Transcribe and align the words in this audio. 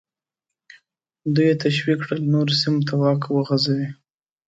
دوی 1.35 1.47
یې 1.51 1.59
تشویق 1.63 1.99
کړل 2.05 2.21
نورو 2.33 2.53
سیمو 2.61 2.85
ته 2.87 2.93
واک 3.01 3.21
وغځوي. 3.29 3.87